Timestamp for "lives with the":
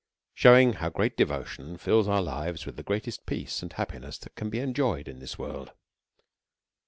2.23-2.81